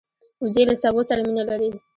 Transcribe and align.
وزې 0.43 0.63
له 0.69 0.75
سبو 0.83 1.01
سره 1.09 1.21
مینه 1.27 1.43
لري 1.49 1.69